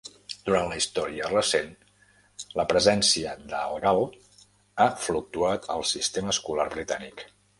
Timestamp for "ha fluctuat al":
4.81-5.89